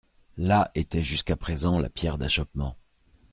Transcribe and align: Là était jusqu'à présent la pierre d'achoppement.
Là 0.37 0.71
était 0.73 1.03
jusqu'à 1.03 1.35
présent 1.35 1.77
la 1.77 1.87
pierre 1.91 2.17
d'achoppement. 2.17 2.75